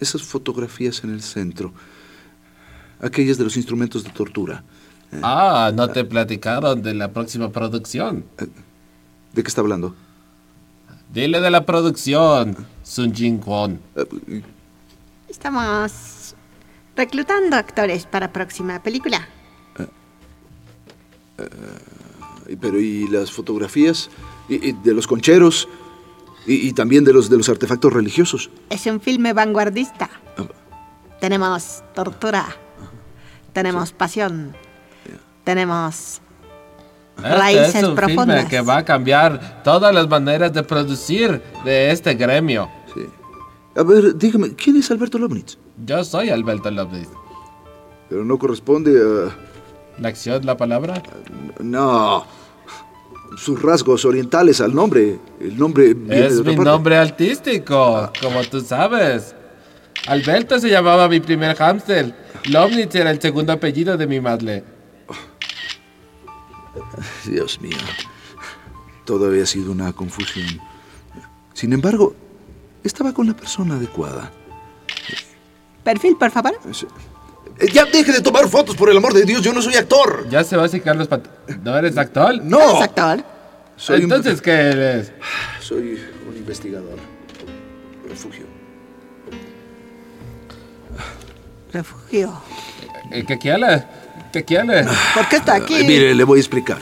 esas 0.00 0.24
fotografías 0.24 1.04
en 1.04 1.10
el 1.10 1.22
centro. 1.22 1.72
Aquellas 3.00 3.38
de 3.38 3.44
los 3.44 3.56
instrumentos 3.56 4.02
de 4.02 4.10
tortura. 4.10 4.64
Ah, 5.22 5.70
no 5.72 5.88
te 5.88 6.02
platicaron 6.04 6.82
de 6.82 6.94
la 6.94 7.12
próxima 7.12 7.52
producción. 7.52 8.24
¿De 9.32 9.42
qué 9.44 9.48
está 9.48 9.60
hablando? 9.60 9.94
Dile 11.12 11.40
de 11.40 11.50
la 11.50 11.64
producción, 11.64 12.56
Sun 12.82 13.14
Jin 13.14 13.38
Kwon. 13.38 13.80
Estamos 15.28 16.34
reclutando 16.96 17.56
actores 17.56 18.06
para 18.06 18.32
próxima 18.32 18.82
película. 18.82 19.26
Eh, 21.38 22.56
Pero 22.60 22.78
¿y 22.80 23.08
las 23.08 23.30
fotografías? 23.32 24.10
¿Y, 24.48 24.68
y 24.68 24.72
de 24.72 24.92
los 24.94 25.06
concheros? 25.06 25.68
¿Y, 26.46 26.68
y 26.68 26.72
también 26.72 27.04
de 27.04 27.12
los, 27.12 27.28
de 27.30 27.36
los 27.36 27.48
artefactos 27.48 27.92
religiosos? 27.92 28.50
Es 28.70 28.86
un 28.86 29.00
filme 29.00 29.32
vanguardista. 29.32 30.10
Ah. 30.36 30.46
Tenemos 31.20 31.82
tortura. 31.94 32.46
Tenemos 33.52 33.92
pasión. 33.92 34.54
Tenemos 35.44 36.20
Este 37.18 37.34
raíces 37.34 37.74
es 37.74 37.84
un 37.84 37.94
profundas. 37.94 38.36
filme 38.36 38.48
que 38.48 38.60
va 38.60 38.78
a 38.78 38.84
cambiar 38.84 39.62
todas 39.62 39.92
las 39.94 40.08
maneras 40.08 40.52
de 40.52 40.62
producir 40.62 41.42
de 41.64 41.90
este 41.90 42.14
gremio. 42.14 42.68
Sí. 42.94 43.02
A 43.76 43.82
ver, 43.82 44.16
dígame, 44.16 44.54
¿quién 44.54 44.76
es 44.76 44.90
Alberto 44.90 45.18
Lobnitz? 45.18 45.58
Yo 45.84 46.02
soy 46.04 46.30
Alberto 46.30 46.70
López. 46.70 47.08
Pero 48.08 48.24
no 48.24 48.38
corresponde 48.38 48.92
a... 49.00 49.36
¿La 50.00 50.08
acción, 50.08 50.44
la 50.46 50.56
palabra? 50.56 51.02
No. 51.60 52.24
Sus 53.36 53.60
rasgos 53.60 54.04
orientales 54.04 54.60
al 54.60 54.74
nombre. 54.74 55.18
El 55.40 55.58
nombre 55.58 55.94
viene 55.94 56.22
de 56.22 56.26
Es 56.28 56.38
otra 56.38 56.50
mi 56.50 56.56
parte. 56.56 56.70
nombre 56.70 56.96
artístico, 56.96 58.10
como 58.22 58.42
tú 58.44 58.60
sabes. 58.60 59.34
Alberto 60.06 60.58
se 60.58 60.70
llamaba 60.70 61.08
mi 61.08 61.20
primer 61.20 61.54
hámster. 61.56 62.14
Lomnitz 62.48 62.94
era 62.94 63.10
el 63.10 63.20
segundo 63.20 63.52
apellido 63.52 63.96
de 63.96 64.06
mi 64.06 64.20
madre. 64.20 64.64
Dios 67.24 67.60
mío. 67.60 67.76
Todo 69.04 69.26
había 69.26 69.46
sido 69.46 69.72
una 69.72 69.92
confusión. 69.92 70.60
Sin 71.54 71.72
embargo, 71.72 72.14
estaba 72.84 73.12
con 73.12 73.26
la 73.26 73.34
persona 73.34 73.74
adecuada. 73.76 74.30
Perfil, 75.82 76.16
por 76.16 76.30
favor. 76.30 76.58
Eh, 77.58 77.66
Ya 77.72 77.84
deje 77.86 78.12
de 78.12 78.20
tomar 78.20 78.46
fotos, 78.48 78.76
por 78.76 78.90
el 78.90 78.96
amor 78.96 79.14
de 79.14 79.24
Dios. 79.24 79.42
Yo 79.42 79.52
no 79.52 79.62
soy 79.62 79.74
actor. 79.74 80.28
Ya 80.28 80.44
se 80.44 80.56
va 80.56 80.64
a 80.64 80.68
secar 80.68 80.94
los 80.96 81.08
pat... 81.08 81.26
¿No 81.62 81.76
eres 81.76 81.96
actor? 81.96 82.42
No. 82.44 82.60
¿Eres 82.60 82.82
actor? 82.82 83.24
Soy 83.76 83.96
un- 83.98 84.02
Entonces, 84.04 84.42
¿qué 84.42 84.50
eres? 84.52 85.12
Soy 85.60 85.98
un 86.28 86.36
investigador. 86.36 86.98
Refugio. 88.08 88.46
Refugio. 91.72 92.32
Eh, 93.10 93.24
¿Qué 93.26 93.38
quiere? 93.38 93.84
¿Qué 94.32 94.44
quiere? 94.44 94.84
¿Por 95.14 95.28
qué 95.28 95.36
está 95.36 95.54
aquí? 95.56 95.76
Eh, 95.76 95.84
Mire, 95.84 96.14
le 96.14 96.24
voy 96.24 96.38
a 96.38 96.40
explicar. 96.40 96.78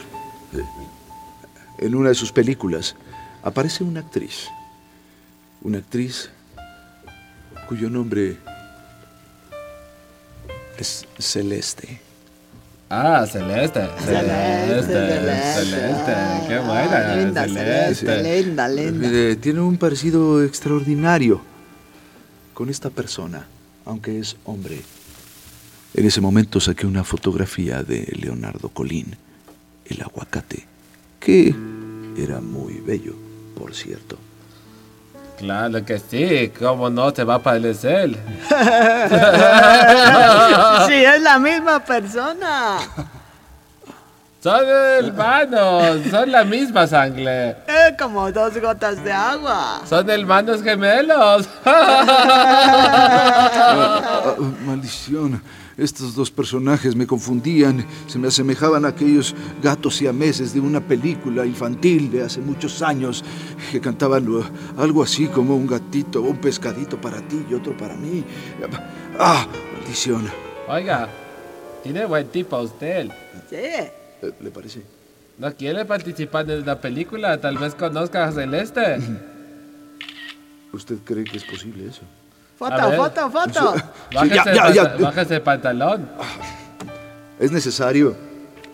En 1.79 1.95
una 1.95 2.09
de 2.09 2.15
sus 2.15 2.33
películas 2.33 2.97
aparece 3.43 3.85
una 3.85 4.01
actriz. 4.01 4.49
Una 5.63 5.79
actriz 5.79 6.31
cuyo 7.69 7.91
nombre 7.91 8.37
es 10.79 11.07
Celeste. 11.19 12.01
Ah, 12.89 13.27
Celeste. 13.27 13.89
Celeste. 14.05 14.93
Celeste. 14.93 16.15
Qué 16.49 16.59
buena. 16.59 17.17
Linda, 17.17 17.43
Celeste. 17.45 18.23
Linda, 18.23 18.69
linda. 18.69 19.09
Eh, 19.11 19.37
tiene 19.37 19.61
un 19.61 19.77
parecido 19.77 20.43
extraordinario 20.45 21.41
con 22.55 22.71
esta 22.71 22.91
persona, 22.91 23.47
aunque 23.85 24.21
es 24.21 24.37
hombre. 24.45 24.83
En 25.97 26.05
ese 26.05 26.21
momento 26.21 26.61
saqué 26.61 26.87
una 26.87 27.03
fotografía 27.05 27.83
de 27.83 28.13
Leonardo 28.21 28.69
Colín, 28.69 29.17
el 29.87 30.03
aguacate, 30.03 30.67
que 31.19 31.55
era 32.19 32.43
muy 32.43 32.83
bello, 32.87 33.15
por 33.59 33.75
cierto. 33.75 34.19
Claro 35.39 35.83
que 35.87 35.99
sí, 35.99 36.53
¿cómo 36.59 36.91
no 36.91 37.15
te 37.15 37.25
va 37.25 37.37
a 37.37 37.43
parecer? 37.43 38.11
sí, 38.11 38.19
es 40.95 41.23
la 41.23 41.39
misma 41.39 41.83
persona. 41.83 42.77
Son 44.43 44.69
hermanos, 44.69 46.03
son 46.11 46.31
la 46.31 46.45
misma 46.45 46.87
sangre. 46.87 47.57
Eh, 47.67 47.97
como 47.99 48.31
dos 48.31 48.61
gotas 48.61 49.03
de 49.03 49.13
agua. 49.13 49.81
Son 49.89 50.11
hermanos 50.11 50.63
gemelos. 50.63 51.49
Ah, 51.65 52.05
ah, 53.55 54.35
maldición. 54.67 55.43
Estos 55.79 56.15
dos 56.15 56.31
personajes 56.31 56.97
me 56.97 57.07
confundían, 57.07 57.85
se 58.07 58.19
me 58.19 58.29
asemejaban 58.29 58.87
a 58.87 58.89
aquellos 58.89 59.35
gatos 59.62 59.97
siameses 59.97 60.55
de 60.55 60.61
una 60.61 60.81
película 60.81 61.45
infantil 61.45 62.11
de 62.11 62.23
hace 62.23 62.41
muchos 62.41 62.81
años 62.81 63.23
que 63.71 63.81
cantaban 63.81 64.27
algo 64.79 65.03
así 65.03 65.27
como 65.27 65.55
un 65.55 65.67
gatito 65.67 66.23
o 66.23 66.31
un 66.31 66.39
pescadito 66.39 66.99
para 66.99 67.21
ti 67.21 67.45
y 67.51 67.55
otro 67.55 67.77
para 67.77 67.95
mí. 67.95 68.25
¡Ah! 69.19 69.47
Maldición. 69.75 70.31
Oiga, 70.67 71.09
tiene 71.83 72.07
buen 72.07 72.27
tipo 72.29 72.59
usted. 72.59 73.09
Sí. 73.51 73.57
Eh, 73.57 73.93
¿Le 74.41 74.51
parece? 74.51 74.83
¿No 75.39 75.55
quiere 75.55 75.85
participar 75.85 76.51
en 76.51 76.65
la 76.65 76.81
película? 76.81 77.39
Tal 77.39 77.59
vez 77.59 77.75
conozca 77.75 78.25
a 78.25 78.33
Celeste. 78.33 78.97
¿Usted 80.73 80.97
cree 81.05 81.25
que 81.25 81.37
es 81.37 81.45
posible 81.45 81.87
eso? 81.87 82.03
A 82.57 82.59
Foto, 82.59 82.88
ver. 82.90 82.97
foto, 82.99 83.31
foto. 83.31 83.75
Bájese, 84.14 84.55
ya, 84.75 84.97
bájese 84.99 85.35
el 85.37 85.42
pantalón. 85.42 86.09
¿Es 87.38 87.53
necesario? 87.53 88.16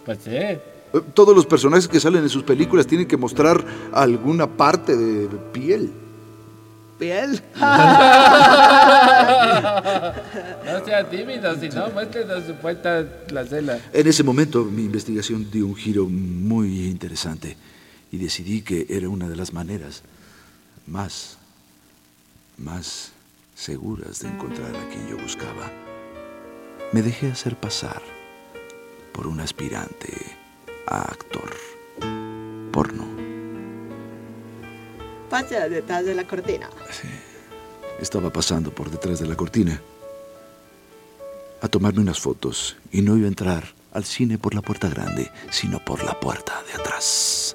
Pues 0.04 0.18
sí. 0.24 0.30
Eh, 0.30 0.60
Todos 1.14 1.34
los 1.34 1.46
personajes 1.46 1.88
que 1.88 1.98
salen 1.98 2.22
en 2.22 2.28
sus 2.28 2.44
películas 2.44 2.86
tienen 2.86 3.08
que 3.08 3.16
mostrar 3.16 3.64
alguna 3.92 4.46
parte 4.46 4.96
de 4.96 5.26
piel. 5.52 5.92
Piel. 6.98 7.42
No 10.64 10.84
sea 10.84 11.08
tímido, 11.08 11.54
si 11.60 11.68
no, 11.68 11.90
muéstrenos 11.90 12.44
su 12.44 12.54
puerta 12.54 13.04
la 13.30 13.44
cela. 13.44 13.78
En 13.92 14.06
ese 14.06 14.22
momento 14.22 14.64
mi 14.64 14.84
investigación 14.84 15.50
dio 15.50 15.66
un 15.66 15.74
giro 15.76 16.06
muy 16.08 16.86
interesante 16.86 17.56
y 18.10 18.18
decidí 18.18 18.62
que 18.62 18.86
era 18.88 19.08
una 19.08 19.28
de 19.28 19.36
las 19.36 19.52
maneras 19.52 20.02
más, 20.86 21.36
más 22.58 23.11
seguras 23.62 24.18
de 24.20 24.28
encontrar 24.28 24.74
a 24.74 24.88
quien 24.88 25.08
yo 25.08 25.16
buscaba. 25.16 25.70
Me 26.92 27.00
dejé 27.00 27.30
hacer 27.30 27.56
pasar 27.56 28.02
por 29.12 29.28
un 29.28 29.40
aspirante 29.40 30.12
a 30.86 31.02
actor 31.02 31.54
porno. 32.72 33.06
Pasa 35.30 35.68
detrás 35.68 36.04
de 36.04 36.14
la 36.14 36.26
cortina. 36.26 36.68
Estaba 38.00 38.32
pasando 38.32 38.74
por 38.74 38.90
detrás 38.90 39.20
de 39.20 39.28
la 39.28 39.36
cortina 39.36 39.80
a 41.60 41.68
tomarme 41.68 42.00
unas 42.00 42.18
fotos 42.18 42.76
y 42.90 43.02
no 43.02 43.16
iba 43.16 43.26
a 43.26 43.28
entrar 43.28 43.64
al 43.92 44.04
cine 44.04 44.38
por 44.38 44.54
la 44.54 44.62
puerta 44.62 44.88
grande, 44.88 45.30
sino 45.50 45.78
por 45.84 46.02
la 46.02 46.18
puerta 46.18 46.60
de 46.66 46.80
atrás. 46.80 47.54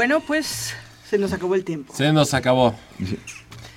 Bueno, 0.00 0.20
pues 0.20 0.72
se 1.10 1.18
nos 1.18 1.34
acabó 1.34 1.54
el 1.54 1.62
tiempo. 1.62 1.94
Se 1.94 2.10
nos 2.10 2.32
acabó. 2.32 2.74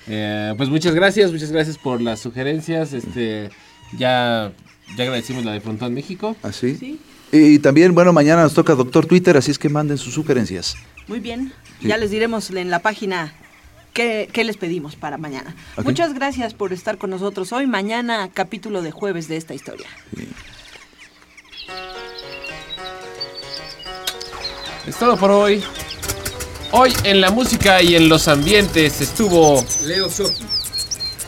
Eh, 0.06 0.54
pues 0.56 0.70
muchas 0.70 0.94
gracias, 0.94 1.30
muchas 1.30 1.52
gracias 1.52 1.76
por 1.76 2.00
las 2.00 2.18
sugerencias. 2.20 2.94
Este, 2.94 3.50
ya, 3.98 4.50
ya 4.96 5.04
agradecimos 5.04 5.44
la 5.44 5.52
de 5.52 5.60
Frontón 5.60 5.92
México. 5.92 6.34
¿Así? 6.42 6.98
¿Ah, 7.30 7.36
Y 7.36 7.58
también, 7.58 7.94
bueno, 7.94 8.14
mañana 8.14 8.42
nos 8.42 8.54
toca 8.54 8.74
Doctor 8.74 9.04
Twitter, 9.04 9.36
así 9.36 9.50
es 9.50 9.58
que 9.58 9.68
manden 9.68 9.98
sus 9.98 10.14
sugerencias. 10.14 10.76
Muy 11.08 11.20
bien. 11.20 11.52
Sí. 11.82 11.88
Ya 11.88 11.98
les 11.98 12.10
diremos 12.10 12.48
en 12.48 12.70
la 12.70 12.78
página 12.78 13.34
qué, 13.92 14.30
qué 14.32 14.44
les 14.44 14.56
pedimos 14.56 14.96
para 14.96 15.18
mañana. 15.18 15.54
Muchas 15.84 16.14
gracias 16.14 16.54
por 16.54 16.72
estar 16.72 16.96
con 16.96 17.10
nosotros 17.10 17.52
hoy. 17.52 17.66
Mañana, 17.66 18.30
capítulo 18.32 18.80
de 18.80 18.92
jueves 18.92 19.28
de 19.28 19.36
esta 19.36 19.52
historia. 19.52 19.88
Es 24.86 24.96
todo 24.96 25.18
por 25.18 25.30
hoy. 25.30 25.62
Hoy 26.76 26.92
en 27.04 27.20
la 27.20 27.30
música 27.30 27.80
y 27.82 27.94
en 27.94 28.08
los 28.08 28.26
ambientes 28.26 29.00
estuvo 29.00 29.64
Leo 29.84 30.10
Soki. 30.10 30.44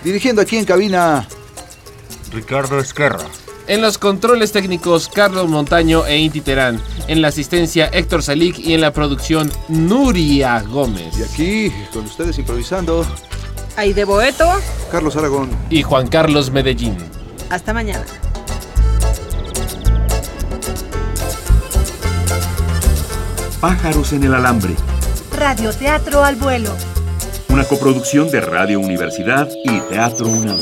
Dirigiendo 0.02 0.42
aquí 0.42 0.56
en 0.56 0.64
cabina. 0.64 1.28
Ricardo 2.32 2.80
Esquerra. 2.80 3.20
En 3.68 3.80
los 3.80 3.96
controles 3.96 4.50
técnicos, 4.50 5.08
Carlos 5.08 5.46
Montaño 5.48 6.04
e 6.04 6.18
Inti 6.18 6.40
Terán. 6.40 6.82
En 7.06 7.22
la 7.22 7.28
asistencia, 7.28 7.88
Héctor 7.92 8.24
Salik. 8.24 8.58
Y 8.58 8.74
en 8.74 8.80
la 8.80 8.92
producción, 8.92 9.52
Nuria 9.68 10.60
Gómez. 10.62 11.16
Y 11.16 11.22
aquí, 11.22 11.72
con 11.92 12.06
ustedes 12.06 12.36
improvisando, 12.40 13.06
Aide 13.76 14.04
Boeto, 14.04 14.50
Carlos 14.90 15.14
Aragón. 15.14 15.50
Y 15.70 15.84
Juan 15.84 16.08
Carlos 16.08 16.50
Medellín. 16.50 16.96
hasta 17.50 17.72
mañana. 17.72 18.04
Pájaros 23.60 24.12
en 24.12 24.24
el 24.24 24.34
alambre. 24.34 24.74
Radioteatro 25.36 26.24
al 26.24 26.36
vuelo. 26.36 26.70
Una 27.50 27.64
coproducción 27.64 28.30
de 28.30 28.40
Radio 28.40 28.80
Universidad 28.80 29.46
y 29.64 29.80
Teatro 29.80 30.28
UNAM. 30.28 30.60